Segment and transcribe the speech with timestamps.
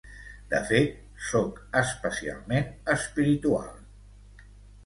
[0.53, 0.95] De fet,
[1.25, 2.67] soc especialment
[2.97, 3.73] espiritual.